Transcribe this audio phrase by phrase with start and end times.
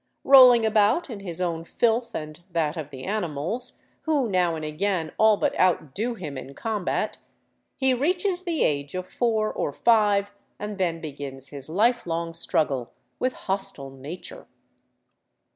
[0.23, 5.11] Rolling about In his own filth and that of the animals, who now and again
[5.19, 7.19] all but outdo him in combat,
[7.75, 12.91] he reaches the age of four or five, and then begins his life long struggle
[13.19, 14.47] with hostile nature.